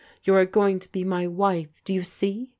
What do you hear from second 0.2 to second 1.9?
You are going to be my wife,